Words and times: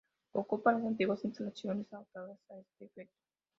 Ocupa 0.31 0.71
las 0.71 0.81
antiguas 0.81 1.23
instalaciones 1.25 1.93
adaptadas 1.93 2.39
a 2.49 2.57
este 2.57 2.85
efecto. 2.85 3.19